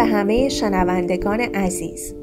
[0.00, 2.14] به همه شنوندگان عزیز.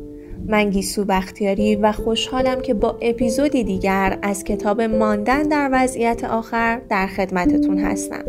[0.47, 6.81] من گیسو بختیاری و خوشحالم که با اپیزودی دیگر از کتاب ماندن در وضعیت آخر
[6.89, 8.23] در خدمتتون هستم.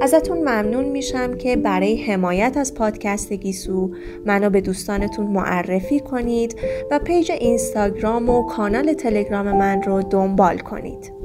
[0.00, 3.90] ازتون ممنون میشم که برای حمایت از پادکست گیسو
[4.26, 6.56] منو به دوستانتون معرفی کنید
[6.90, 11.21] و پیج اینستاگرام و کانال تلگرام من رو دنبال کنید.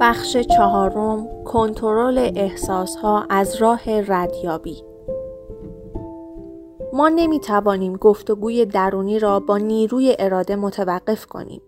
[0.00, 4.82] بخش چهارم کنترل احساسها از راه ردیابی
[6.92, 11.62] ما نمی توانیم گفتگوی درونی را با نیروی اراده متوقف کنیم.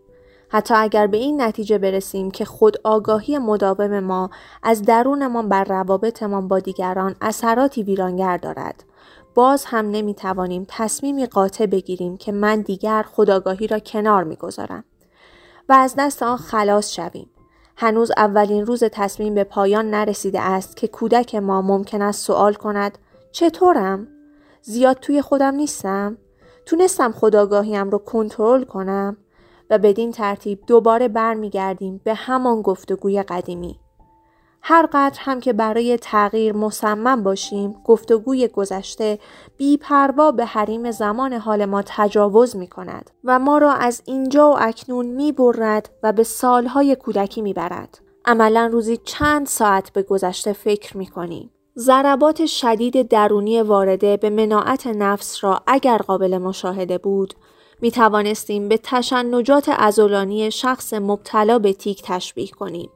[0.48, 4.30] حتی اگر به این نتیجه برسیم که خود آگاهی مداوم ما
[4.62, 8.84] از درونمان بر روابطمان با دیگران اثراتی ویرانگر دارد.
[9.34, 14.84] باز هم نمی توانیم تصمیمی قاطع بگیریم که من دیگر خداگاهی را کنار می گذارم
[15.68, 17.31] و از دست آن خلاص شویم.
[17.76, 22.98] هنوز اولین روز تصمیم به پایان نرسیده است که کودک ما ممکن است سوال کند
[23.32, 24.08] چطورم؟
[24.62, 26.18] زیاد توی خودم نیستم؟
[26.66, 29.16] تونستم خداگاهیم رو کنترل کنم؟
[29.70, 33.81] و بدین ترتیب دوباره برمیگردیم به همان گفتگوی قدیمی.
[34.64, 39.18] هر قدر هم که برای تغییر مصمم باشیم گفتگوی گذشته
[39.56, 44.56] بیپروا به حریم زمان حال ما تجاوز می کند و ما را از اینجا و
[44.58, 47.98] اکنون می برد و به سالهای کودکی می برد.
[48.24, 51.50] عملا روزی چند ساعت به گذشته فکر می کنیم.
[51.76, 57.34] ضربات شدید درونی وارده به مناعت نفس را اگر قابل مشاهده بود
[57.80, 62.90] می توانستیم به تشنجات ازولانی شخص مبتلا به تیک تشبیه کنیم.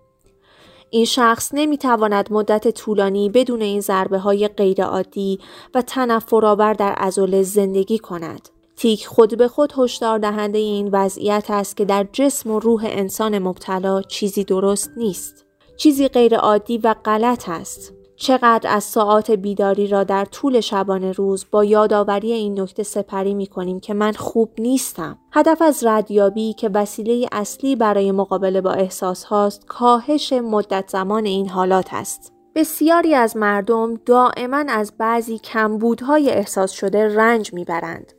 [0.91, 5.39] این شخص نمی تواند مدت طولانی بدون این ضربه های غیرعادی
[5.75, 8.49] و تنفرآور در ازوله زندگی کند.
[8.77, 13.39] تیک خود به خود هشدار دهنده این وضعیت است که در جسم و روح انسان
[13.39, 15.45] مبتلا چیزی درست نیست.
[15.77, 17.96] چیزی غیرعادی و غلط است.
[18.17, 23.47] چقدر از ساعات بیداری را در طول شبانه روز با یادآوری این نکته سپری می
[23.47, 25.19] کنیم که من خوب نیستم.
[25.33, 31.49] هدف از ردیابی که وسیله اصلی برای مقابله با احساس هاست کاهش مدت زمان این
[31.49, 32.33] حالات است.
[32.55, 38.13] بسیاری از مردم دائما از بعضی کمبودهای احساس شده رنج می‌برند.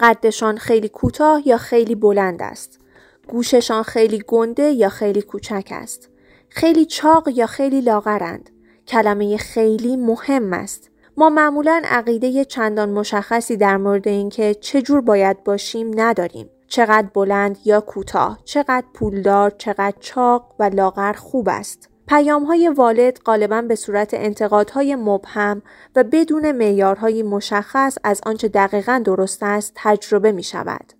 [0.00, 2.80] قدشان خیلی کوتاه یا خیلی بلند است.
[3.28, 6.08] گوششان خیلی گنده یا خیلی کوچک است.
[6.48, 8.50] خیلی چاق یا خیلی لاغرند.
[8.88, 10.90] کلمه خیلی مهم است.
[11.16, 16.50] ما معمولا عقیده چندان مشخصی در مورد اینکه چجور باید باشیم نداریم.
[16.68, 21.88] چقدر بلند یا کوتاه، چقدر پولدار، چقدر چاق و لاغر خوب است.
[22.08, 25.62] پیام های والد غالبا به صورت انتقادهای مبهم
[25.96, 30.92] و بدون معیارهای مشخص از آنچه دقیقا درست است تجربه می شود.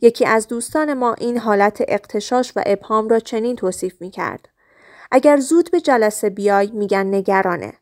[0.00, 4.48] یکی از دوستان ما این حالت اقتشاش و ابهام را چنین توصیف می کرد.
[5.10, 7.72] اگر زود به جلسه بیای میگن نگرانه.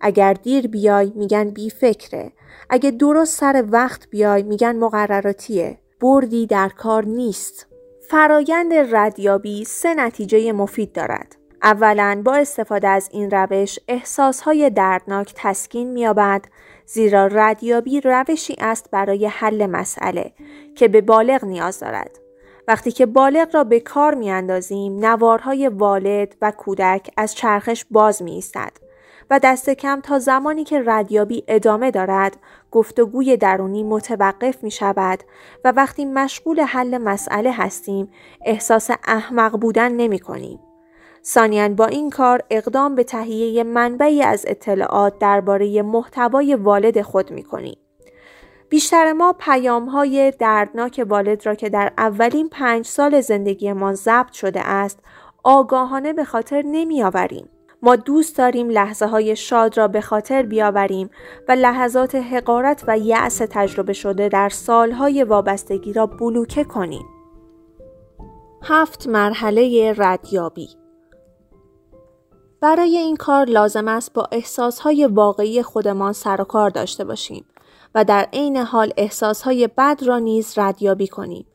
[0.00, 2.32] اگر دیر بیای میگن بی فکره.
[2.70, 5.78] اگه درست سر وقت بیای میگن مقرراتیه.
[6.00, 7.66] بردی در کار نیست.
[8.10, 11.36] فرایند ردیابی سه نتیجه مفید دارد.
[11.62, 16.44] اولا با استفاده از این روش احساسهای دردناک تسکین مییابد
[16.86, 20.32] زیرا ردیابی روشی است برای حل مسئله
[20.74, 22.21] که به بالغ نیاز دارد.
[22.68, 28.22] وقتی که بالغ را به کار می اندازیم نوارهای والد و کودک از چرخش باز
[28.22, 28.72] می ایستد
[29.30, 32.36] و دست کم تا زمانی که ردیابی ادامه دارد
[32.70, 35.22] گفتگوی درونی متوقف می شود
[35.64, 38.08] و وقتی مشغول حل مسئله هستیم
[38.44, 40.60] احساس احمق بودن نمی کنیم.
[41.22, 47.42] سانیان با این کار اقدام به تهیه منبعی از اطلاعات درباره محتوای والد خود می
[47.42, 47.76] کنیم.
[48.72, 54.32] بیشتر ما پیام های دردناک والد را که در اولین پنج سال زندگی ما ضبط
[54.32, 54.98] شده است
[55.42, 57.48] آگاهانه به خاطر نمی آوریم.
[57.82, 61.10] ما دوست داریم لحظه های شاد را به خاطر بیاوریم
[61.48, 67.06] و لحظات حقارت و یأس تجربه شده در سالهای وابستگی را بلوکه کنیم.
[68.62, 70.68] هفت مرحله ردیابی
[72.60, 77.44] برای این کار لازم است با احساسهای واقعی خودمان سر و کار داشته باشیم.
[77.94, 81.46] و در عین حال احساسهای بد را نیز ردیابی کنیم.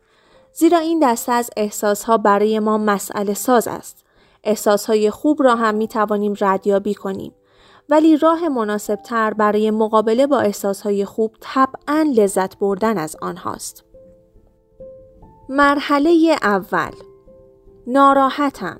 [0.53, 4.05] زیرا این دسته از احساسها برای ما مسئله ساز است.
[4.43, 7.33] احساسهای خوب را هم می توانیم ردیابی کنیم.
[7.89, 13.83] ولی راه مناسب تر برای مقابله با احساسهای خوب طبعا لذت بردن از آنهاست.
[15.49, 16.91] مرحله اول
[17.87, 18.79] ناراحتم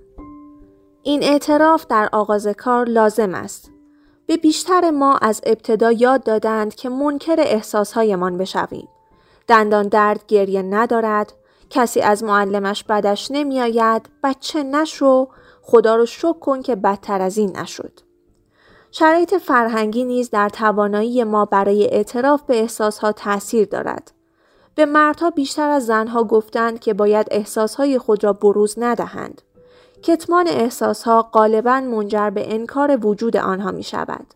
[1.03, 3.71] این اعتراف در آغاز کار لازم است
[4.27, 8.87] به بیشتر ما از ابتدا یاد دادند که منکر احساسهایمان بشویم.
[9.47, 11.33] دندان درد گریه ندارد،
[11.69, 15.27] کسی از معلمش بدش نمیآید، بچه نشو،
[15.61, 17.99] خدا رو شک کن که بدتر از این نشد.
[18.91, 24.11] شرایط فرهنگی نیز در توانایی ما برای اعتراف به احساسها تاثیر دارد.
[24.75, 29.41] به مردها بیشتر از زنها گفتند که باید احساسهای خود را بروز ندهند.
[30.03, 34.33] کتمان احساسها غالبا منجر به انکار وجود آنها می شود.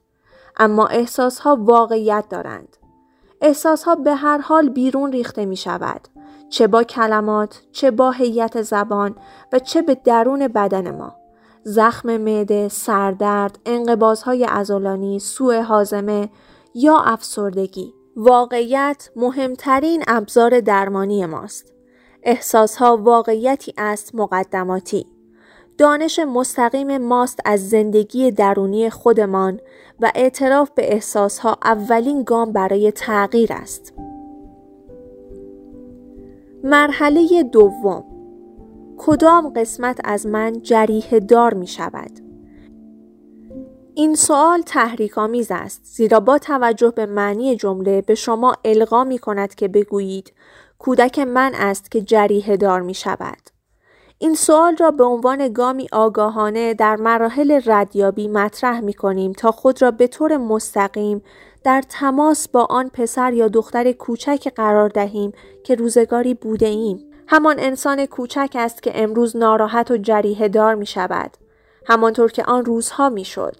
[0.58, 2.78] اما احساسها واقعیت دارند.
[3.42, 6.08] احساسها به هر حال بیرون ریخته می شود.
[6.50, 9.16] چه با کلمات، چه با هیئت زبان
[9.54, 11.16] و چه به درون بدن ما.
[11.64, 16.30] زخم معده، سردرد، انقبازهای ازولانی، سوء حازمه
[16.76, 17.94] یا افسردگی.
[18.16, 21.74] واقعیت مهمترین ابزار درمانی ماست.
[22.24, 25.06] احساسها واقعیتی است مقدماتی.
[25.82, 29.60] دانش مستقیم ماست از زندگی درونی خودمان
[30.00, 33.94] و اعتراف به احساسها اولین گام برای تغییر است.
[36.64, 38.04] مرحله دوم
[38.98, 42.12] کدام قسمت از من جریه دار می شود؟
[43.96, 49.18] این سوال تحریک آمیز است زیرا با توجه به معنی جمله به شما القا می
[49.18, 50.34] کند که بگویید
[50.80, 53.61] کودک من است که جریه دار می شود.
[54.22, 59.82] این سوال را به عنوان گامی آگاهانه در مراحل ردیابی مطرح می کنیم تا خود
[59.82, 61.24] را به طور مستقیم
[61.64, 65.32] در تماس با آن پسر یا دختر کوچک قرار دهیم
[65.64, 67.00] که روزگاری بوده ایم.
[67.28, 71.38] همان انسان کوچک است که امروز ناراحت و جریه دار می شود.
[71.88, 73.56] همانطور که آن روزها می شد.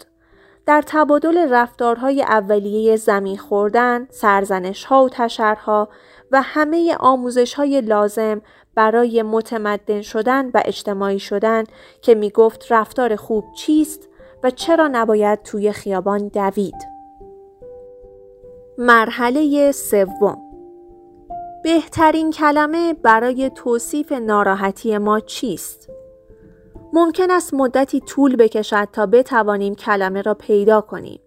[0.66, 5.88] در تبادل رفتارهای اولیه زمین خوردن، سرزنش ها و تشرها
[6.32, 8.42] و همه آموزش های لازم
[8.74, 11.64] برای متمدن شدن و اجتماعی شدن
[12.02, 14.08] که می گفت رفتار خوب چیست
[14.42, 16.92] و چرا نباید توی خیابان دوید.
[18.78, 20.38] مرحله سوم
[21.64, 25.90] بهترین کلمه برای توصیف ناراحتی ما چیست؟
[26.92, 31.20] ممکن است مدتی طول بکشد تا بتوانیم کلمه را پیدا کنیم.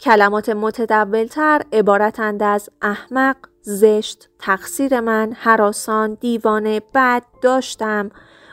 [0.00, 3.36] کلمات متدولتر عبارتند از احمق،
[3.70, 8.10] زشت، تقصیر من، حراسان، دیوانه، بد، داشتم،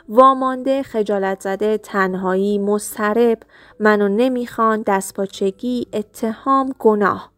[0.10, 3.40] وامانده، خجالت زده، تنهایی، مسترب،
[3.80, 7.32] منو نمی‌خوان، دستپاچگی، اتهام، گناه.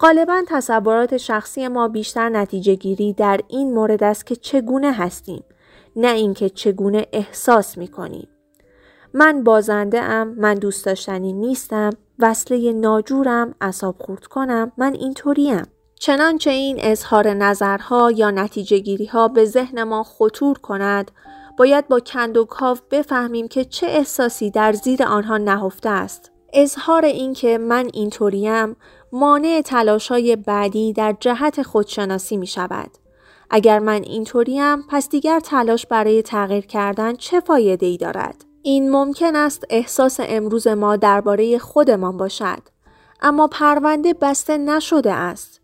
[0.00, 5.44] غالبا تصورات شخصی ما بیشتر نتیجه گیری در این مورد است که چگونه هستیم
[5.96, 8.28] نه اینکه چگونه احساس می کنیم.
[9.14, 15.62] من بازنده ام، من دوست داشتنی نیستم، وصله ناجورم، اصاب خورد کنم، من اینطوریم.
[16.00, 21.10] چنانچه این اظهار نظرها یا نتیجه گیری ها به ذهن ما خطور کند،
[21.58, 26.30] باید با کند و کاف بفهمیم که چه احساسی در زیر آنها نهفته است.
[26.52, 28.76] اظهار اینکه من اینطوریم
[29.12, 29.62] مانع
[30.10, 32.90] های بعدی در جهت خودشناسی می شود.
[33.50, 39.36] اگر من اینطوریم پس دیگر تلاش برای تغییر کردن چه فایده ای دارد؟ این ممکن
[39.36, 42.62] است احساس امروز ما درباره خودمان باشد
[43.22, 45.55] اما پرونده بسته نشده است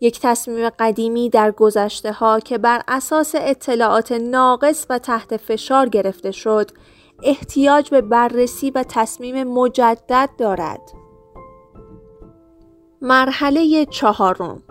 [0.00, 6.30] یک تصمیم قدیمی در گذشته ها که بر اساس اطلاعات ناقص و تحت فشار گرفته
[6.30, 6.70] شد
[7.22, 10.80] احتیاج به بررسی و تصمیم مجدد دارد.
[13.02, 14.62] مرحله چهارم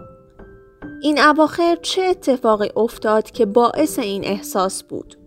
[1.01, 5.17] این اواخر چه اتفاقی افتاد که باعث این احساس بود؟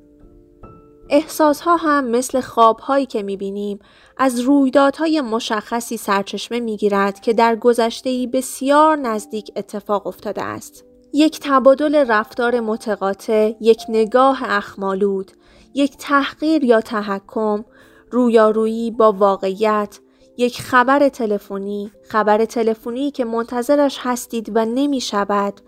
[1.10, 3.78] احساس ها هم مثل خواب هایی که بینیم
[4.22, 10.84] از رویدادهای مشخصی سرچشمه می‌گیرد که در گذشته بسیار نزدیک اتفاق افتاده است.
[11.12, 15.30] یک تبادل رفتار متقاطع، یک نگاه اخمالود،
[15.74, 17.64] یک تحقیر یا تحکم،
[18.10, 19.98] رویارویی با واقعیت،
[20.36, 25.60] یک خبر تلفنی، خبر تلفنی که منتظرش هستید و نمی شود،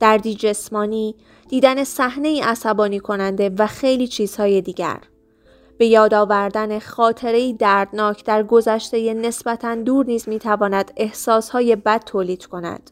[0.00, 1.14] دردی جسمانی،
[1.48, 4.98] دیدن صحنه عصبانی کننده و خیلی چیزهای دیگر.
[5.78, 12.46] به یاد آوردن خاطره دردناک در گذشته نسبتا دور نیز می تواند احساسهای بد تولید
[12.46, 12.90] کند.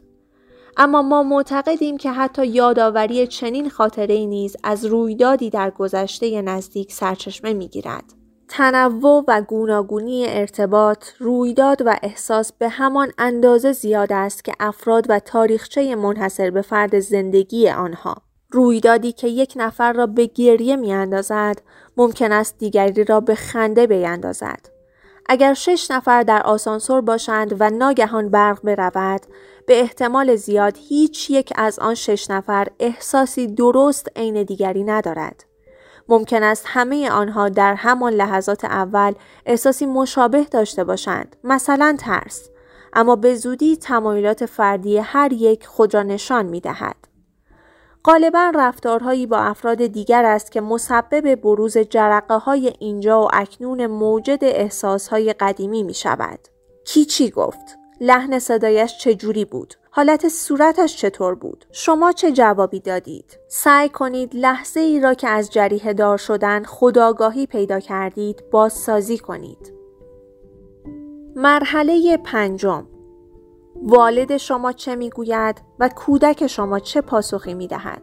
[0.77, 7.53] اما ما معتقدیم که حتی یادآوری چنین خاطره نیز از رویدادی در گذشته نزدیک سرچشمه
[7.53, 8.13] می گیرد.
[8.49, 15.19] تنوع و گوناگونی ارتباط، رویداد و احساس به همان اندازه زیاد است که افراد و
[15.19, 18.26] تاریخچه منحصر به فرد زندگی آنها.
[18.51, 21.61] رویدادی که یک نفر را به گریه می اندازد،
[21.97, 24.69] ممکن است دیگری را به خنده بیندازد.
[25.29, 29.21] اگر شش نفر در آسانسور باشند و ناگهان برق برود،
[29.67, 35.43] به احتمال زیاد هیچ یک از آن شش نفر احساسی درست عین دیگری ندارد.
[36.09, 39.13] ممکن است همه آنها در همان لحظات اول
[39.45, 42.49] احساسی مشابه داشته باشند مثلا ترس
[42.93, 47.06] اما به زودی تمایلات فردی هر یک خود را نشان می دهد.
[48.07, 54.39] غالبا رفتارهایی با افراد دیگر است که مسبب بروز جرقه های اینجا و اکنون موجد
[54.41, 56.39] احساسهای قدیمی می شود.
[56.85, 63.39] کی چی گفت لحن صدایش چجوری بود حالت صورتش چطور بود؟ شما چه جوابی دادید؟
[63.47, 69.73] سعی کنید لحظه ای را که از جریه دار شدن خداگاهی پیدا کردید بازسازی کنید.
[71.35, 72.87] مرحله پنجم
[73.83, 78.01] والد شما چه می‌گوید و کودک شما چه پاسخی می دهد؟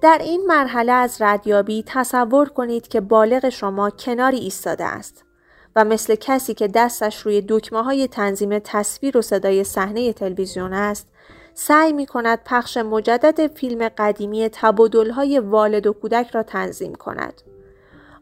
[0.00, 5.24] در این مرحله از ردیابی تصور کنید که بالغ شما کناری ایستاده است
[5.76, 11.08] و مثل کسی که دستش روی دکمه های تنظیم تصویر و صدای صحنه تلویزیون است
[11.54, 17.42] سعی می کند پخش مجدد فیلم قدیمی تبادل های والد و کودک را تنظیم کند.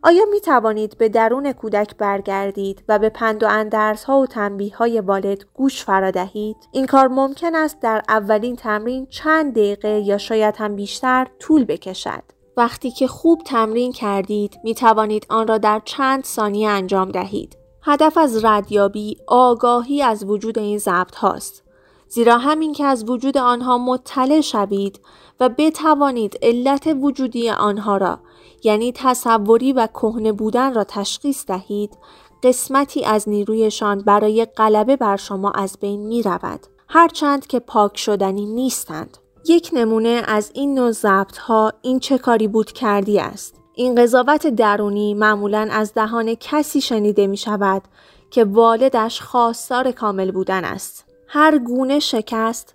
[0.02, 4.76] آیا می توانید به درون کودک برگردید و به پند و اندرس ها و تنبیه
[4.76, 10.18] های والد گوش فرا دهید؟ این کار ممکن است در اولین تمرین چند دقیقه یا
[10.18, 12.22] شاید هم بیشتر طول بکشد.
[12.56, 17.56] وقتی که خوب تمرین کردید می توانید آن را در چند ثانیه انجام دهید.
[17.82, 21.67] هدف از ردیابی آگاهی از وجود این ضبط هاست.
[22.08, 25.00] زیرا همین که از وجود آنها مطلع شوید
[25.40, 28.18] و بتوانید علت وجودی آنها را
[28.64, 31.98] یعنی تصوری و کهنه بودن را تشخیص دهید
[32.42, 36.60] قسمتی از نیرویشان برای غلبه بر شما از بین می رود.
[36.88, 39.18] هرچند که پاک شدنی نیستند.
[39.48, 43.54] یک نمونه از این نوع ضبط ها این چه کاری بود کردی است.
[43.74, 47.82] این قضاوت درونی معمولا از دهان کسی شنیده می شود
[48.30, 51.07] که والدش خواستار کامل بودن است.
[51.30, 52.75] هر گونه شکست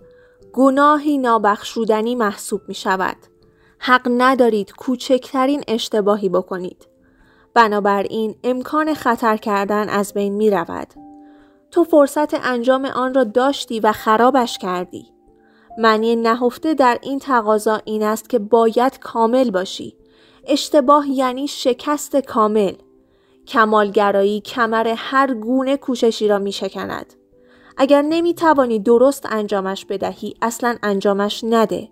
[0.54, 3.16] گناهی نابخشودنی محسوب می شود.
[3.80, 6.88] حق ندارید کوچکترین اشتباهی بکنید.
[7.54, 10.88] بنابراین امکان خطر کردن از بین می رود.
[11.72, 15.06] تو فرصت انجام آن را داشتی و خرابش کردی.
[15.78, 19.98] معنی نهفته در این تقاضا این است که باید کامل باشی.
[20.48, 22.74] اشتباه یعنی شکست کامل.
[23.48, 27.14] کمالگرایی کمر هر گونه کوششی را می شکند.
[27.78, 31.90] اگر نمی توانی درست انجامش بدهی اصلا انجامش نده.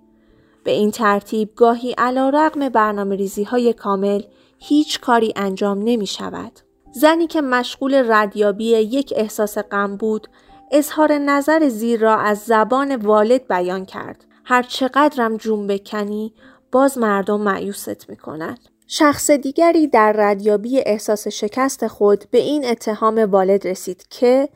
[0.63, 4.21] به این ترتیب گاهی علا رقم برنامه ریزی های کامل
[4.59, 6.51] هیچ کاری انجام نمی شود.
[6.91, 10.27] زنی که مشغول ردیابی یک احساس غم بود
[10.71, 14.25] اظهار نظر زیر را از زبان والد بیان کرد.
[14.45, 16.33] هر چقدرم جون بکنی
[16.71, 18.59] باز مردم معیوست می کنند.
[18.87, 24.49] شخص دیگری در ردیابی احساس شکست خود به این اتهام والد رسید که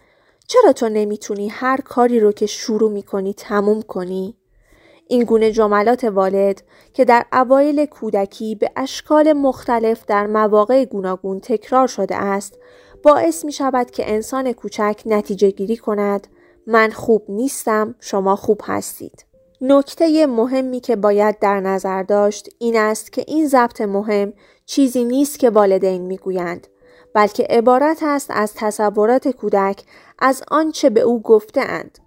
[0.48, 4.38] چرا تو نمی‌تونی هر کاری رو که شروع می‌کنی تموم کنی؟
[5.08, 6.62] این گونه جملات والد
[6.94, 12.60] که در اوایل کودکی به اشکال مختلف در مواقع گوناگون تکرار شده است
[13.04, 16.28] باعث می شود که انسان کوچک نتیجه گیری کند
[16.68, 19.26] من خوب نیستم شما خوب هستید.
[19.62, 24.34] نکته مهمی که باید در نظر داشت این است که این ضبط مهم
[24.66, 26.68] چیزی نیست که والدین می‌گویند
[27.16, 29.84] بلکه عبارت است از تصورات کودک
[30.20, 32.00] از آنچه به او گفته اند.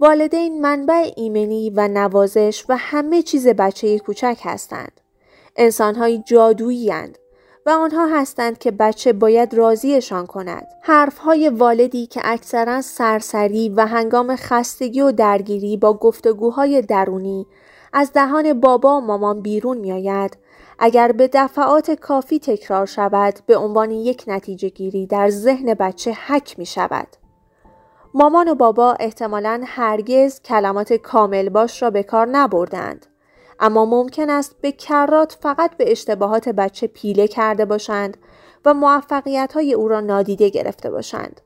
[0.00, 5.00] والدین منبع ایمنی و نوازش و همه چیز بچه کوچک هستند.
[5.56, 7.18] انسانهایی جادویی هستند
[7.66, 10.66] و آنها هستند که بچه باید راضیشان کند.
[10.82, 17.46] حرفهای والدی که اکثرا سرسری و هنگام خستگی و درگیری با گفتگوهای درونی
[17.92, 20.36] از دهان بابا و مامان بیرون میآید
[20.84, 26.58] اگر به دفعات کافی تکرار شود به عنوان یک نتیجه گیری در ذهن بچه حک
[26.58, 27.06] می شود.
[28.14, 33.06] مامان و بابا احتمالا هرگز کلمات کامل باش را به کار نبردند.
[33.60, 38.16] اما ممکن است به کرات فقط به اشتباهات بچه پیله کرده باشند
[38.64, 41.40] و موفقیت های او را نادیده گرفته باشند.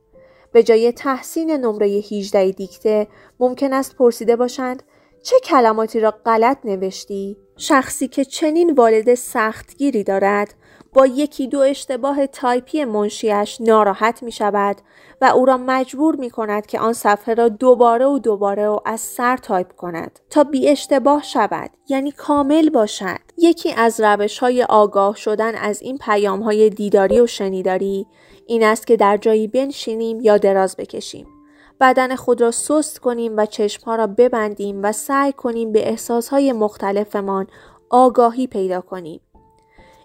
[0.53, 3.07] به جای تحسین نمره 18 دیکته
[3.41, 4.83] ممکن است پرسیده باشند
[5.23, 10.55] چه کلماتی را غلط نوشتی؟ شخصی که چنین والد سختگیری دارد
[10.93, 14.77] با یکی دو اشتباه تایپی منشیش ناراحت می شود
[15.21, 19.01] و او را مجبور می کند که آن صفحه را دوباره و دوباره و از
[19.01, 23.21] سر تایپ کند تا بی اشتباه شود یعنی کامل باشد.
[23.39, 28.07] یکی از روش های آگاه شدن از این پیام های دیداری و شنیداری
[28.47, 31.36] این است که در جایی بنشینیم یا دراز بکشیم.
[31.81, 37.47] بدن خود را سست کنیم و چشمها را ببندیم و سعی کنیم به احساسهای مختلفمان
[37.91, 39.21] آگاهی پیدا کنیم.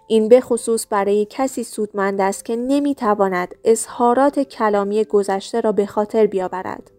[0.06, 6.26] این به خصوص برای کسی سودمند است که نمی‌تواند اظهارات کلامی گذشته را به خاطر
[6.26, 6.90] بیاورد.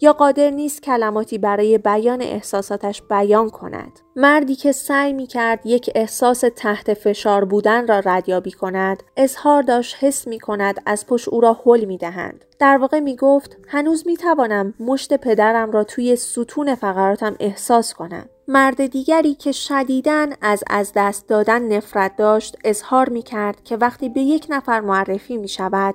[0.00, 4.00] یا قادر نیست کلماتی برای بیان احساساتش بیان کند.
[4.16, 9.96] مردی که سعی می کرد یک احساس تحت فشار بودن را ردیابی کند، اظهار داشت
[10.00, 12.44] حس می کند از پشت او را حل می دهند.
[12.58, 18.28] در واقع می گفت هنوز می توانم مشت پدرم را توی ستون فقراتم احساس کنم.
[18.48, 24.08] مرد دیگری که شدیدن از از دست دادن نفرت داشت اظهار می کرد که وقتی
[24.08, 25.94] به یک نفر معرفی می شود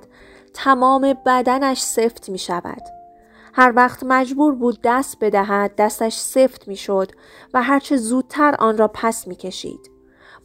[0.54, 2.82] تمام بدنش سفت می شود.
[3.56, 7.12] هر وقت مجبور بود دست بدهد دستش سفت می شد
[7.54, 9.90] و هرچه زودتر آن را پس می کشید.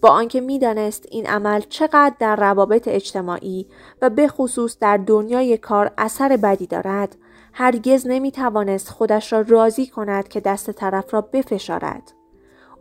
[0.01, 3.68] با آنکه می‌دانست این عمل چقدر در روابط اجتماعی
[4.01, 7.16] و به خصوص در دنیای کار اثر بدی دارد
[7.54, 12.12] هرگز نمی توانست خودش را راضی کند که دست طرف را بفشارد.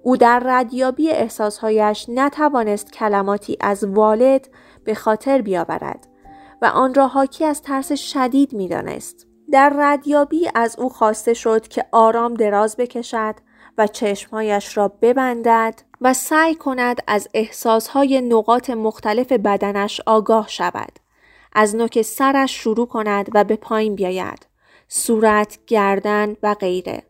[0.03, 4.49] او در ردیابی احساسهایش نتوانست کلماتی از والد
[4.85, 6.09] به خاطر بیاورد
[6.63, 9.28] و آن را حاکی از ترس شدید می‌دانست.
[9.52, 13.35] در ردیابی از او خواسته شد که آرام دراز بکشد
[13.78, 20.99] و چشمهایش را ببندد و سعی کند از احساسهای نقاط مختلف بدنش آگاه شود.
[21.52, 24.47] از نوک سرش شروع کند و به پایین بیاید.
[24.88, 27.02] صورت، گردن و غیره.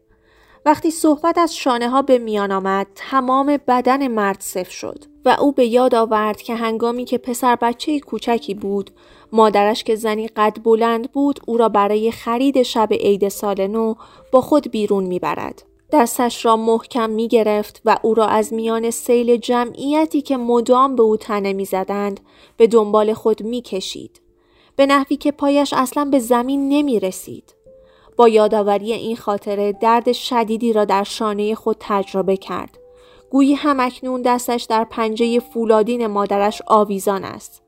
[0.68, 5.52] وقتی صحبت از شانه ها به میان آمد تمام بدن مرد صف شد و او
[5.52, 8.90] به یاد آورد که هنگامی که پسر بچه کوچکی بود
[9.32, 13.94] مادرش که زنی قد بلند بود او را برای خرید شب عید سال نو
[14.32, 15.62] با خود بیرون می‌برد.
[15.92, 21.02] دستش را محکم می گرفت و او را از میان سیل جمعیتی که مدام به
[21.02, 22.20] او تنه می زدند
[22.56, 24.20] به دنبال خود می کشید.
[24.76, 27.57] به نحوی که پایش اصلا به زمین نمی رسید.
[28.18, 32.78] با یادآوری این خاطره درد شدیدی را در شانه خود تجربه کرد.
[33.30, 37.62] گویی هم اکنون دستش در پنجه فولادین مادرش آویزان است.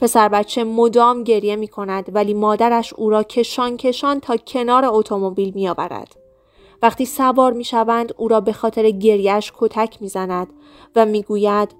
[0.00, 5.52] پسر بچه مدام گریه می کند ولی مادرش او را کشان کشان تا کنار اتومبیل
[5.54, 6.16] می آورد.
[6.82, 10.48] وقتی سوار می شوند او را به خاطر گریش کتک می زند
[10.96, 11.74] و می گوید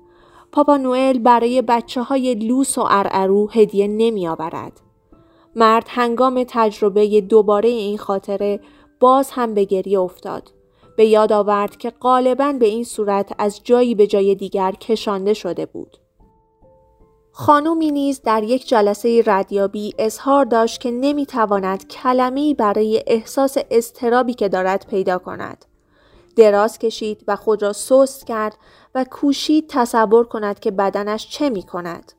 [0.53, 4.86] پاپا نوئل برای بچه های لوس و ارعرو هدیه نمی آورد.
[5.57, 8.61] مرد هنگام تجربه دوباره این خاطره
[9.01, 10.51] باز هم به گریه افتاد.
[10.97, 15.67] به یاد آورد که غالبا به این صورت از جایی به جای دیگر کشانده شده
[15.67, 15.97] بود.
[17.33, 24.49] خانومی نیز در یک جلسه ردیابی اظهار داشت که نمی‌تواند کلمه‌ای برای احساس اضطرابی که
[24.49, 25.65] دارد پیدا کند.
[26.37, 28.57] دراز کشید و خود را سست کرد
[28.95, 32.13] و کوشید تصور کند که بدنش چه می کند.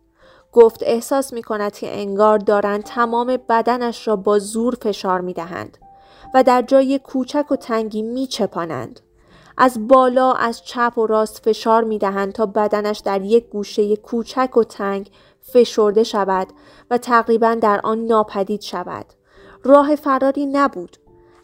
[0.51, 5.77] گفت احساس می کند که انگار دارند تمام بدنش را با زور فشار می دهند
[6.33, 8.99] و در جای کوچک و تنگی می چپانند.
[9.57, 14.57] از بالا از چپ و راست فشار می دهند تا بدنش در یک گوشه کوچک
[14.57, 16.47] و تنگ فشرده شود
[16.91, 19.05] و تقریبا در آن ناپدید شود.
[19.63, 20.97] راه فراری نبود.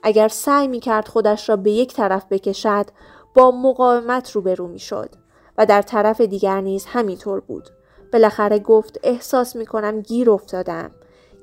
[0.04, 2.86] اگر سعی می کرد خودش را به یک طرف بکشد
[3.34, 5.10] با مقاومت روبرو می شد
[5.58, 7.70] و در طرف دیگر نیز همینطور بود.
[8.13, 10.91] بالاخره گفت احساس می کنم گیر افتادم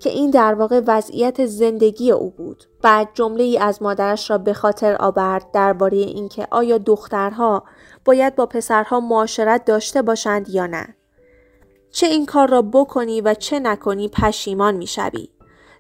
[0.01, 2.65] که این در واقع وضعیت زندگی او بود.
[2.83, 7.65] بعد جمله ای از مادرش را به خاطر آورد درباره اینکه آیا دخترها
[8.05, 10.97] باید با پسرها معاشرت داشته باشند یا نه.
[11.91, 15.29] چه این کار را بکنی و چه نکنی پشیمان می‌شوی.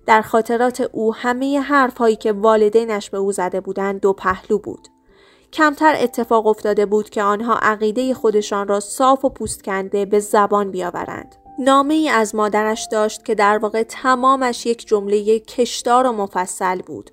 [0.06, 4.88] در خاطرات او همه حرف هایی که والدینش به او زده بودند دو پهلو بود.
[5.52, 10.70] کمتر اتفاق افتاده بود که آنها عقیده خودشان را صاف و پوست کنده به زبان
[10.70, 11.36] بیاورند.
[11.58, 17.10] نامه ای از مادرش داشت که در واقع تمامش یک جمله کشدار و مفصل بود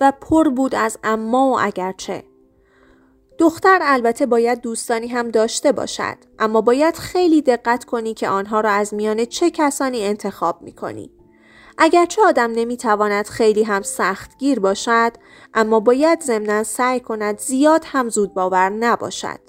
[0.00, 2.24] و پر بود از اما و اگرچه.
[3.38, 8.70] دختر البته باید دوستانی هم داشته باشد اما باید خیلی دقت کنی که آنها را
[8.70, 11.10] از میان چه کسانی انتخاب می کنی.
[11.82, 15.12] اگرچه آدم نمی‌تواند خیلی هم سختگیر باشد
[15.54, 19.40] اما باید ضمنا سعی کند زیاد هم زود باور نباشد.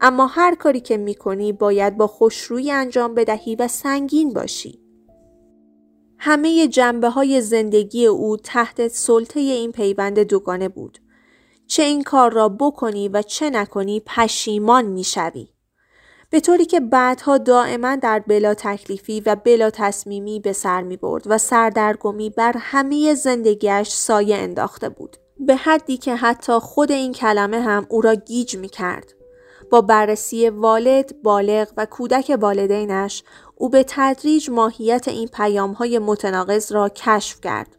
[0.00, 4.80] اما هر کاری که می کنی باید با خوشرویی انجام بدهی و سنگین باشی.
[6.18, 10.98] همه جنبه های زندگی او تحت سلطه این پیوند دوگانه بود.
[11.66, 15.48] چه این کار را بکنی و چه نکنی پشیمان می‌شوی.
[16.32, 21.22] به طوری که بعدها دائما در بلا تکلیفی و بلا تصمیمی به سر می برد
[21.26, 25.16] و سردرگمی بر همه زندگیش سایه انداخته بود.
[25.38, 29.14] به حدی که حتی خود این کلمه هم او را گیج می کرد.
[29.70, 33.22] با بررسی والد، بالغ و کودک والدینش
[33.56, 37.76] او به تدریج ماهیت این پیام های متناقض را کشف کرد.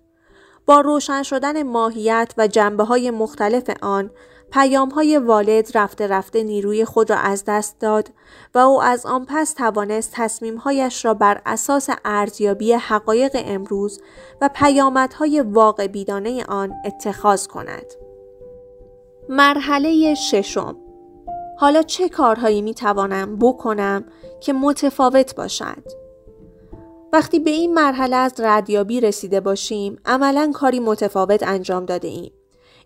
[0.66, 4.12] با روشن شدن ماهیت و جنبه های مختلف آن
[4.54, 8.10] پیام های والد رفته رفته نیروی خود را از دست داد
[8.56, 14.02] و او از آن پس توانست تصمیمهایش را بر اساس ارزیابی حقایق امروز
[14.42, 17.86] و پیامدهای واقع بیدانه آن اتخاذ کند.
[19.30, 20.76] مرحله ششم
[21.58, 24.06] حالا چه کارهایی می توانم بکنم
[24.42, 25.84] که متفاوت باشد؟
[27.14, 32.32] وقتی به این مرحله از ردیابی رسیده باشیم عملا کاری متفاوت انجام داده ایم.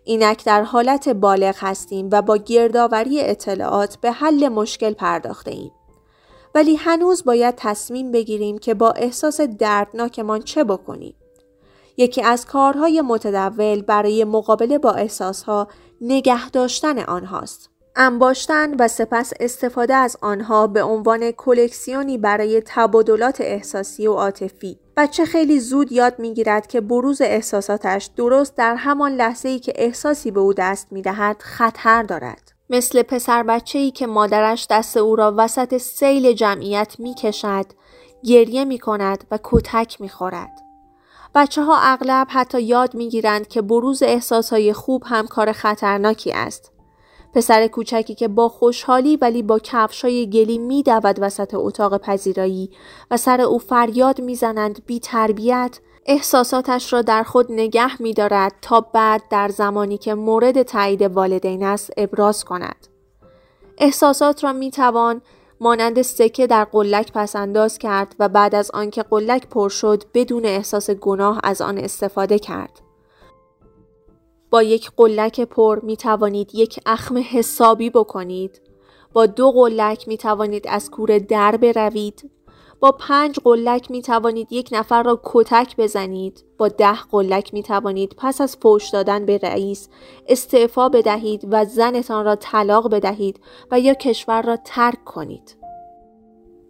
[0.08, 5.72] اینک در حالت بالغ هستیم و با گردآوری اطلاعات به حل مشکل پرداخته ایم.
[6.54, 11.14] ولی هنوز باید تصمیم بگیریم که با احساس دردناکمان چه بکنیم.
[11.96, 15.68] یکی از کارهای متدول برای مقابله با احساسها
[16.00, 17.70] نگه داشتن آنهاست.
[18.00, 25.24] انباشتن و سپس استفاده از آنها به عنوان کلکسیونی برای تبادلات احساسی و عاطفی بچه
[25.24, 30.40] خیلی زود یاد می‌گیرد که بروز احساساتش درست در همان لحظه ای که احساسی به
[30.40, 35.76] او دست می‌دهد خطر دارد مثل پسر بچه ای که مادرش دست او را وسط
[35.76, 37.66] سیل جمعیت می کشد،
[38.24, 40.52] گریه می کند و کتک می خورد.
[41.34, 46.32] بچه ها اغلب حتی یاد می گیرند که بروز احساس های خوب هم کار خطرناکی
[46.32, 46.77] است.
[47.38, 52.70] پسر کوچکی که با خوشحالی ولی با کفشای گلی می دود وسط اتاق پذیرایی
[53.10, 58.80] و سر او فریاد می‌زنند بی تربیت احساساتش را در خود نگه می دارد تا
[58.80, 62.86] بعد در زمانی که مورد تایید والدین است ابراز کند.
[63.78, 65.22] احساسات را می توان
[65.60, 70.90] مانند سکه در قلک پسنداز کرد و بعد از آنکه قلک پر شد بدون احساس
[70.90, 72.87] گناه از آن استفاده کرد.
[74.50, 78.60] با یک قلک پر می توانید یک اخم حسابی بکنید.
[79.12, 82.30] با دو قلک می توانید از کوره در بروید.
[82.80, 86.44] با پنج قلک می توانید یک نفر را کتک بزنید.
[86.58, 89.88] با ده قلک می توانید پس از فوش دادن به رئیس
[90.28, 95.56] استعفا بدهید و زنتان را طلاق بدهید و یا کشور را ترک کنید.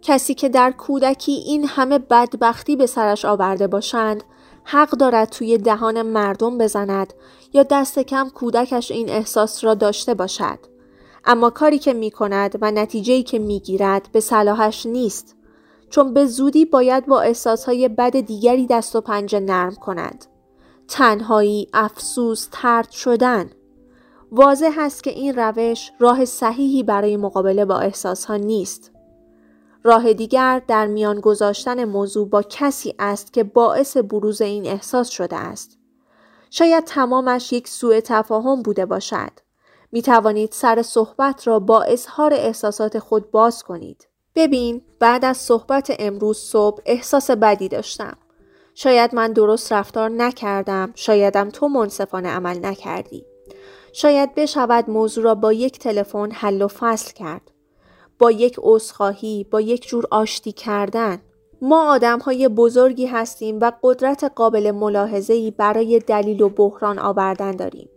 [0.01, 4.23] کسی که در کودکی این همه بدبختی به سرش آورده باشند
[4.63, 7.13] حق دارد توی دهان مردم بزند
[7.53, 10.59] یا دست کم کودکش این احساس را داشته باشد.
[11.25, 15.35] اما کاری که می کند و نتیجهی که می گیرد به صلاحش نیست.
[15.89, 20.25] چون به زودی باید با احساسهای بد دیگری دست و پنجه نرم کند.
[20.87, 23.49] تنهایی، افسوس، ترد شدن.
[24.31, 28.91] واضح است که این روش راه صحیحی برای مقابله با احساسها نیست.
[29.83, 35.35] راه دیگر در میان گذاشتن موضوع با کسی است که باعث بروز این احساس شده
[35.35, 35.77] است.
[36.49, 39.31] شاید تمامش یک سوء تفاهم بوده باشد.
[39.91, 44.07] می توانید سر صحبت را با اظهار احساسات خود باز کنید.
[44.35, 48.17] ببین بعد از صحبت امروز صبح احساس بدی داشتم.
[48.75, 53.25] شاید من درست رفتار نکردم، شایدم تو منصفانه عمل نکردی.
[53.93, 57.51] شاید بشود موضوع را با یک تلفن حل و فصل کرد.
[58.19, 61.19] با یک عذرخواهی، با یک جور آشتی کردن.
[61.61, 67.89] ما آدم های بزرگی هستیم و قدرت قابل ملاحظه‌ای برای دلیل و بحران آوردن داریم.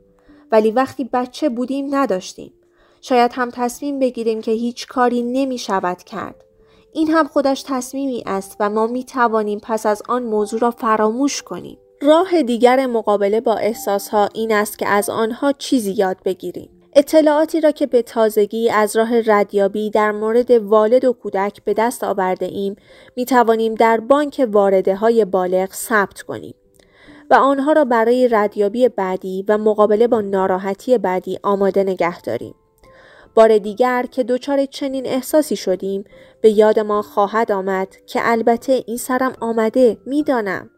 [0.53, 2.53] ولی وقتی بچه بودیم نداشتیم.
[3.01, 6.45] شاید هم تصمیم بگیریم که هیچ کاری نمی شود کرد.
[6.93, 11.43] این هم خودش تصمیمی است و ما می توانیم پس از آن موضوع را فراموش
[11.43, 11.79] کنیم.
[12.03, 16.82] راه دیگر مقابله با احساسها این است که از آنها چیزی یاد بگیریم.
[16.95, 22.05] اطلاعاتی را که به تازگی از راه ردیابی در مورد والد و کودک به دست
[22.05, 22.77] آورده ایم
[23.17, 26.55] می توانیم در بانک وارده های بالغ ثبت کنیم
[27.31, 32.55] و آنها را برای ردیابی بعدی و مقابله با ناراحتی بعدی آماده نگه داریم.
[33.35, 36.05] بار دیگر که دچار چنین احساسی شدیم
[36.41, 40.71] به یاد ما خواهد آمد که البته این سرم آمده می‌دانم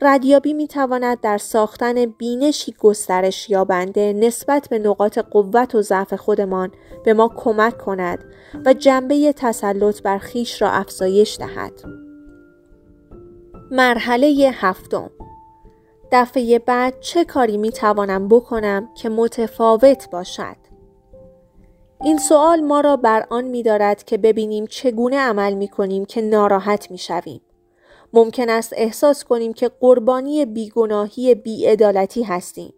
[0.00, 6.72] ردیابی می تواند در ساختن بینشی گسترش یابنده نسبت به نقاط قوت و ضعف خودمان
[7.04, 8.24] به ما کمک کند
[8.64, 11.72] و جنبه تسلط بر خیش را افزایش دهد.
[13.70, 15.10] مرحله هفتم
[16.12, 20.56] دفعه بعد چه کاری می توانم بکنم که متفاوت باشد؟
[22.04, 26.20] این سوال ما را بر آن می دارد که ببینیم چگونه عمل می کنیم که
[26.20, 27.40] ناراحت می شویم.
[28.16, 32.74] ممکن است احساس کنیم که قربانی بیگناهی بیعدالتی هستیم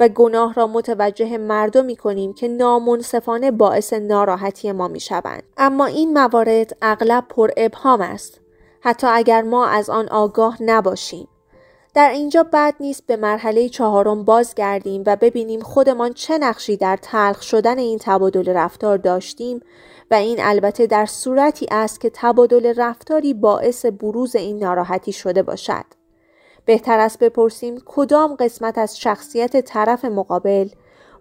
[0.00, 5.42] و گناه را متوجه مردمی کنیم که نامنصفانه باعث ناراحتی ما می شوند.
[5.56, 8.40] اما این موارد اغلب پر ابهام است.
[8.80, 11.28] حتی اگر ما از آن آگاه نباشیم.
[11.94, 17.42] در اینجا بد نیست به مرحله چهارم بازگردیم و ببینیم خودمان چه نقشی در تلخ
[17.42, 19.60] شدن این تبادل رفتار داشتیم
[20.10, 25.84] و این البته در صورتی است که تبادل رفتاری باعث بروز این ناراحتی شده باشد.
[26.64, 30.68] بهتر است بپرسیم کدام قسمت از شخصیت طرف مقابل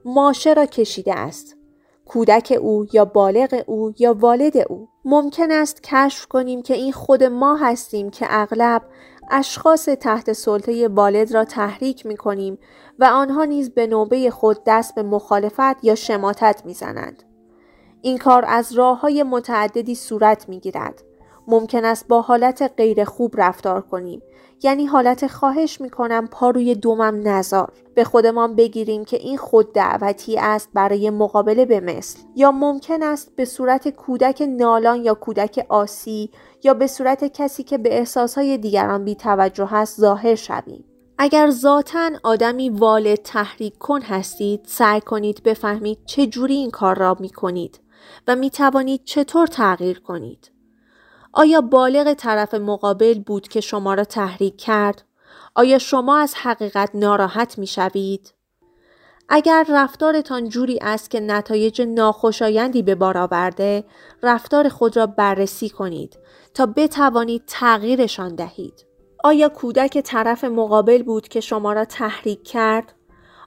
[0.06, 1.56] ماشه را کشیده است.
[2.06, 7.24] کودک او یا بالغ او یا والد او ممکن است کشف کنیم که این خود
[7.24, 8.82] ما هستیم که اغلب
[9.32, 12.58] اشخاص تحت سلطه والد را تحریک می کنیم
[13.00, 17.24] و آنها نیز به نوبه خود دست به مخالفت یا شماتت می زنند.
[18.02, 21.04] این کار از راه های متعددی صورت می گیرد.
[21.52, 24.22] ممکن است با حالت غیر خوب رفتار کنیم.
[24.64, 30.38] یعنی حالت خواهش می‌کنم پا روی دومم نزار به خودمان بگیریم که این خود دعوتی
[30.38, 32.20] است برای مقابله به مثل.
[32.36, 36.30] یا ممکن است به صورت کودک نالان یا کودک آسی
[36.64, 40.86] یا به صورت کسی که به احساسهای دیگران بی توجه است ظاهر شویم.
[41.18, 47.18] اگر ذاتا آدمی والد تحریک کن هستید سعی کنید بفهمید چه جوری این کار را
[47.20, 47.80] می کنید
[48.28, 50.52] و می توانید چطور تغییر کنید.
[51.34, 55.04] آیا بالغ طرف مقابل بود که شما را تحریک کرد؟
[55.56, 58.34] آیا شما از حقیقت ناراحت می شوید؟
[59.30, 63.84] اگر رفتارتان جوری است که نتایج ناخوشایندی به بار آورده،
[64.24, 66.20] رفتار خود را بررسی کنید
[66.54, 68.86] تا بتوانید تغییرشان دهید.
[69.24, 72.94] آیا کودک طرف مقابل بود که شما را تحریک کرد؟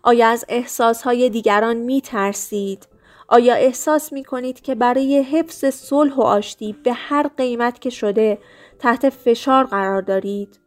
[0.02, 2.88] آیا از احساسهای دیگران می ترسید؟
[3.28, 8.38] آیا احساس می کنید که برای حفظ صلح و آشتی به هر قیمت که شده
[8.78, 10.60] تحت فشار قرار دارید؟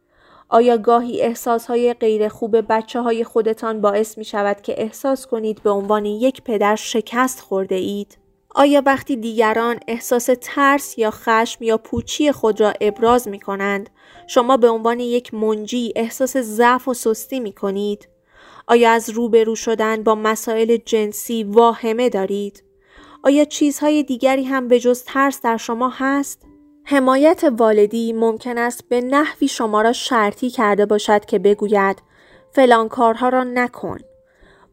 [0.48, 5.70] آیا گاهی احساسهای غیر خوب بچه های خودتان باعث می شود که احساس کنید به
[5.70, 8.18] عنوان یک پدر شکست خورده اید؟
[8.54, 13.90] آیا وقتی دیگران احساس ترس یا خشم یا پوچی خود را ابراز می کنند
[14.26, 18.08] شما به عنوان یک منجی احساس ضعف و سستی می کنید؟
[18.70, 22.64] آیا از روبرو شدن با مسائل جنسی واهمه دارید؟
[23.22, 26.42] آیا چیزهای دیگری هم به جز ترس در شما هست؟
[26.84, 32.02] حمایت والدی ممکن است به نحوی شما را شرطی کرده باشد که بگوید
[32.52, 33.98] فلان کارها را نکن.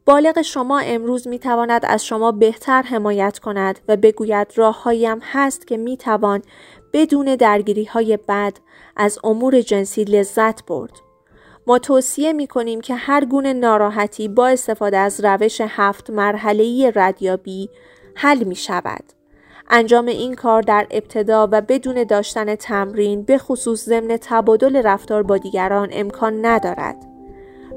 [0.06, 5.68] بالغ شما امروز می تواند از شما بهتر حمایت کند و بگوید راههایی هم هست
[5.68, 6.42] که می توان
[6.94, 8.54] بدون درگیری های بد
[8.96, 11.05] از امور جنسی لذت برد.
[11.68, 17.70] ما توصیه می کنیم که هر گونه ناراحتی با استفاده از روش هفت مرحله‌ای ردیابی
[18.16, 19.04] حل می شود.
[19.70, 25.38] انجام این کار در ابتدا و بدون داشتن تمرین به خصوص ضمن تبادل رفتار با
[25.38, 26.96] دیگران امکان ندارد.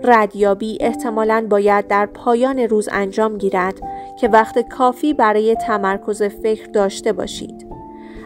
[0.05, 3.81] ردیابی احتمالاً باید در پایان روز انجام گیرد
[4.21, 7.67] که وقت کافی برای تمرکز فکر داشته باشید.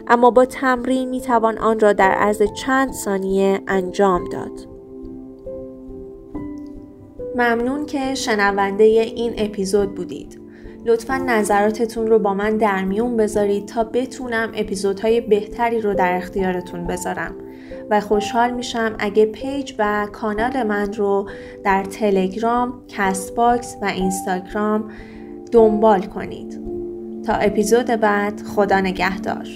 [0.07, 4.72] اما با تمرین می توان آن را در عرض چند ثانیه انجام داد.
[7.35, 10.39] ممنون که شنونده این اپیزود بودید.
[10.85, 16.87] لطفا نظراتتون رو با من در میون بذارید تا بتونم اپیزودهای بهتری رو در اختیارتون
[16.87, 17.35] بذارم
[17.89, 21.29] و خوشحال میشم اگه page و کانال من رو
[21.63, 24.91] در تلگرام، Castbox و اینستاگرام
[25.51, 26.59] دنبال کنید.
[27.25, 29.47] تا اپیزود بعد خدا نگهدار.